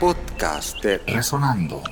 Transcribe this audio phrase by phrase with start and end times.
[0.00, 1.82] podcast de Resonando.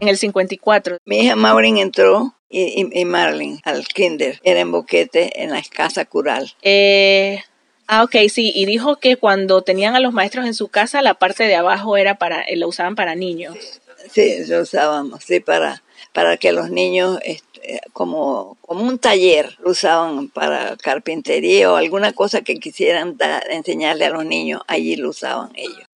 [0.00, 0.98] En el 54.
[1.04, 4.40] Mi hija Maureen entró y, y, Marlene al kinder.
[4.42, 6.52] Era en Boquete, en la casa cural.
[6.62, 7.44] Eh,
[7.86, 8.50] ah, ok, sí.
[8.52, 11.96] Y dijo que cuando tenían a los maestros en su casa, la parte de abajo
[11.96, 13.80] era para, eh, la usaban para niños.
[14.10, 15.82] Sí, lo usábamos, sí, para,
[16.12, 22.12] para que los niños, este, como, como un taller, lo usaban para carpintería o alguna
[22.12, 23.16] cosa que quisieran
[23.50, 25.88] enseñarle a los niños, allí lo usaban ellos.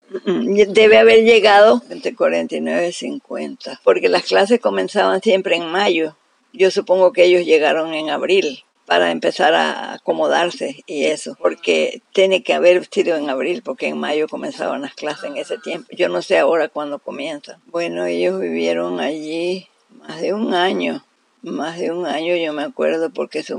[0.69, 6.17] Debe haber llegado entre 49 y 50, porque las clases comenzaban siempre en mayo.
[6.55, 12.43] Yo supongo que ellos llegaron en abril para empezar a acomodarse y eso, porque tiene
[12.43, 15.87] que haber sido en abril, porque en mayo comenzaban las clases en ese tiempo.
[15.95, 17.61] Yo no sé ahora cuándo comienzan.
[17.67, 21.05] Bueno, ellos vivieron allí más de un año
[21.43, 23.59] más de un año, yo me acuerdo, porque su,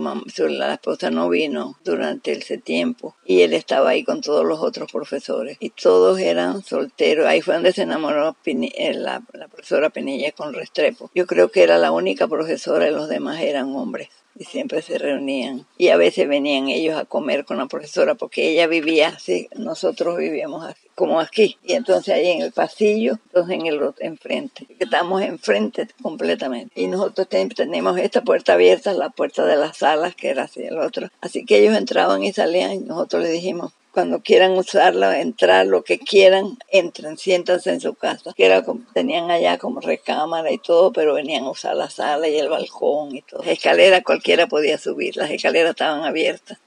[0.50, 4.92] la esposa no vino durante ese tiempo y él estaba ahí con todos los otros
[4.92, 7.26] profesores y todos eran solteros.
[7.26, 11.12] Ahí fue donde se enamoró eh, la, la profesora Penilla con Restrepo.
[11.16, 14.98] Yo creo que era la única profesora y los demás eran hombres y siempre se
[14.98, 15.68] reunían.
[15.78, 20.18] Y a veces venían ellos a comer con la profesora porque ella vivía así, nosotros
[20.18, 21.58] vivíamos así, como aquí.
[21.64, 26.74] Y entonces ahí en el pasillo, entonces en el enfrente, estamos enfrente completamente.
[26.76, 30.78] Y nosotros tenemos esta puerta abierta, la puerta de las salas, que era así el
[30.78, 31.08] otro.
[31.22, 35.84] Así que ellos entraban y salían y nosotros les dijimos, cuando quieran usarla, entrar, lo
[35.84, 38.34] que quieran, entren, siéntanse en su casa.
[38.36, 42.28] Que era como, tenían allá como recámara y todo, pero venían a usar la sala
[42.28, 43.42] y el balcón y todo.
[43.44, 46.58] Escalera cualquiera podía subir, las escaleras estaban abiertas.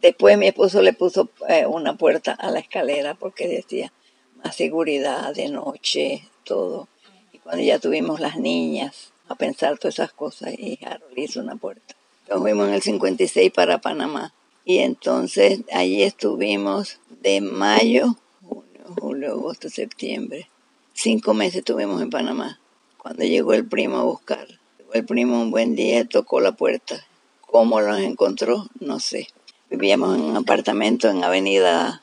[0.00, 3.92] Después mi esposo le puso eh, una puerta a la escalera porque decía
[4.42, 6.88] más seguridad de noche, todo.
[7.32, 11.56] Y cuando ya tuvimos las niñas a pensar todas esas cosas, y Harold hizo una
[11.56, 11.94] puerta.
[12.28, 14.32] Nos fuimos en el 56 para Panamá
[14.64, 20.48] y entonces allí estuvimos de mayo, junio, julio, agosto, septiembre.
[20.92, 22.60] Cinco meses estuvimos en Panamá.
[22.98, 24.46] Cuando llegó el primo a buscar.
[24.78, 27.04] Llegó el primo un buen día, tocó la puerta.
[27.40, 28.66] ¿Cómo los encontró?
[28.78, 29.28] No sé.
[29.70, 32.02] Vivíamos en un apartamento en Avenida,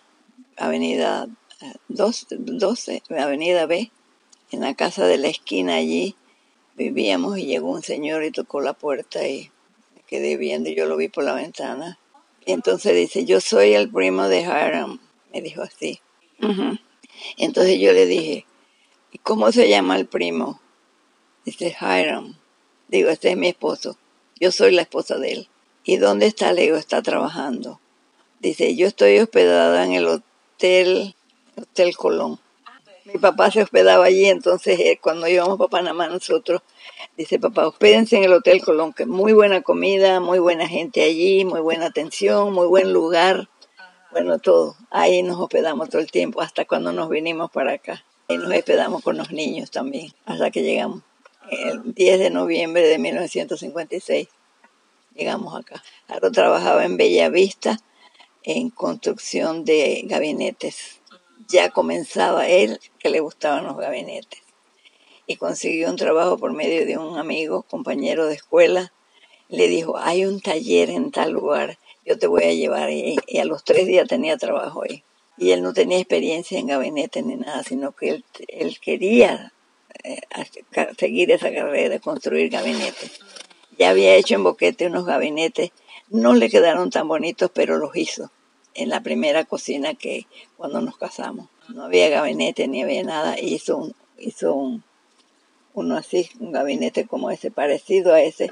[0.56, 1.28] Avenida
[1.90, 3.92] 12, eh, Avenida B,
[4.52, 6.16] en la casa de la esquina allí.
[6.78, 9.52] Vivíamos y llegó un señor y tocó la puerta y
[9.94, 10.70] me quedé viendo.
[10.70, 12.00] Yo lo vi por la ventana
[12.46, 15.02] y entonces dice, yo soy el primo de Hiram.
[15.34, 16.00] Me dijo así.
[17.36, 18.46] Entonces yo le dije,
[19.12, 20.62] ¿y cómo se llama el primo?
[21.44, 22.38] Dice Hiram.
[22.88, 23.98] Digo, este es mi esposo.
[24.40, 25.50] Yo soy la esposa de él.
[25.88, 26.52] ¿Y dónde está?
[26.52, 27.80] Le digo, está trabajando.
[28.42, 31.16] Dice, yo estoy hospedada en el hotel,
[31.56, 32.42] Hotel Colón.
[33.06, 36.62] Mi papá se hospedaba allí, entonces eh, cuando íbamos para Panamá nosotros
[37.16, 41.46] Dice papá, hospédense en el Hotel Colón, que muy buena comida, muy buena gente allí,
[41.46, 43.48] muy buena atención, muy buen lugar.
[44.12, 44.76] Bueno, todo.
[44.92, 48.04] Ahí nos hospedamos todo el tiempo, hasta cuando nos vinimos para acá.
[48.28, 51.02] Y nos hospedamos con los niños también, hasta que llegamos.
[51.50, 54.28] El 10 de noviembre de 1956
[55.18, 55.84] llegamos acá.
[56.08, 57.80] Ahora trabajaba en Bella Vista
[58.44, 61.02] en construcción de gabinetes.
[61.50, 64.42] Ya comenzaba él que le gustaban los gabinetes
[65.28, 68.94] y consiguió un trabajo por medio de un amigo, compañero de escuela.
[69.50, 72.90] Le dijo, hay un taller en tal lugar, yo te voy a llevar.
[72.90, 75.04] Y, a los tres días tenía trabajo ahí.
[75.38, 79.54] Y él no tenía experiencia en gabinete ni nada, sino que él, él quería
[80.04, 80.22] eh,
[80.98, 83.20] seguir esa carrera construir gabinetes.
[83.78, 85.72] Ya había hecho en Boquete unos gabinetes,
[86.10, 88.32] no le quedaron tan bonitos, pero los hizo
[88.74, 91.50] en la primera cocina que cuando nos casamos.
[91.70, 94.84] No había gabinete ni había nada, hizo un, hizo un,
[95.74, 98.50] uno así, un gabinete como ese, parecido a ese,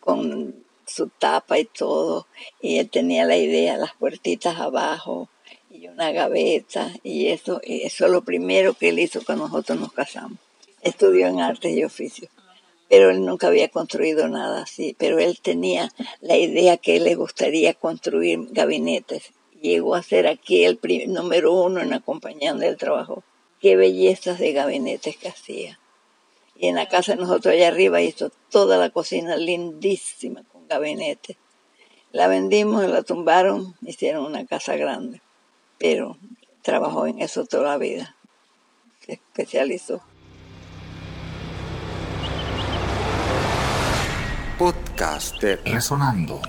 [0.00, 0.54] con
[0.86, 2.26] su tapa y todo,
[2.60, 5.28] y él tenía la idea, las puertitas abajo
[5.70, 9.80] y una gaveta, y eso, y eso es lo primero que él hizo cuando nosotros
[9.80, 10.38] nos casamos.
[10.82, 12.30] Estudió en artes y oficios,
[12.92, 15.90] pero él nunca había construido nada así, pero él tenía
[16.20, 19.32] la idea que le gustaría construir gabinetes.
[19.62, 20.78] Llegó a ser aquí el
[21.08, 23.24] número uno en donde él trabajó.
[23.62, 25.78] Qué bellezas de gabinetes que hacía
[26.62, 31.38] y en la casa de nosotros allá arriba hizo toda la cocina lindísima con gabinete.
[32.12, 35.22] La vendimos, la tumbaron, hicieron una casa grande,
[35.78, 36.18] pero
[36.60, 38.16] trabajó en eso toda la vida,
[39.00, 40.02] se especializó.
[44.58, 46.40] podcast de Resonando.